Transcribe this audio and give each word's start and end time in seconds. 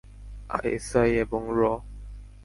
ISI 0.49 1.11
এবং 1.23 1.41
র। 1.51 1.59